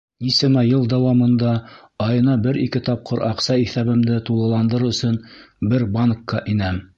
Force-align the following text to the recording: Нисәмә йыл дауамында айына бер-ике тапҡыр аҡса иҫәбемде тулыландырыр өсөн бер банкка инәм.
Нисәмә 0.25 0.61
йыл 0.67 0.85
дауамында 0.93 1.51
айына 2.05 2.37
бер-ике 2.47 2.81
тапҡыр 2.87 3.21
аҡса 3.29 3.59
иҫәбемде 3.65 4.19
тулыландырыр 4.31 4.89
өсөн 4.95 5.21
бер 5.75 5.87
банкка 6.01 6.43
инәм. 6.57 6.83